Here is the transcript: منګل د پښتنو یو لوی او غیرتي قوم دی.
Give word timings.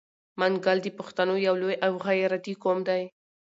منګل 0.39 0.77
د 0.83 0.87
پښتنو 0.97 1.35
یو 1.47 1.55
لوی 1.61 1.75
او 1.85 1.93
غیرتي 2.07 2.53
قوم 2.63 2.79
دی. 2.89 3.03